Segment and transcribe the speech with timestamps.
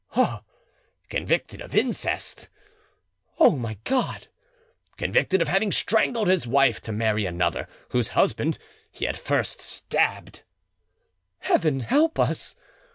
[0.15, 0.41] "Ah!"
[1.09, 2.49] "Convicted of incest."
[3.37, 4.29] "O my God!"
[4.97, 8.57] "Convicted of having strangled his wife to marry another, whose husband
[8.91, 10.41] he had first stabbed."
[11.41, 12.55] "Heaven help us!"